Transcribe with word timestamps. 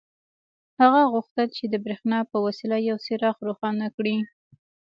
هغه 0.81 1.01
غوښتل 1.13 1.47
چې 1.57 1.65
د 1.69 1.75
برېښنا 1.83 2.19
په 2.31 2.37
وسیله 2.45 2.77
یو 2.89 2.97
څراغ 3.05 3.37
روښانه 3.47 3.87
کړي 3.95 4.17